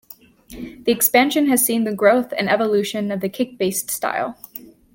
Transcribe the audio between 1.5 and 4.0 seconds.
seen the growth and evolution of the kick-based